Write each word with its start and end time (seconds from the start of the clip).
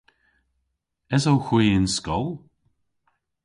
Esowgh 1.15 1.47
hwi 1.49 1.63
y'n 1.75 1.87
skol? 1.95 2.27